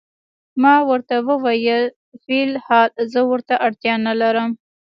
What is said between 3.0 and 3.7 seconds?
زه ورته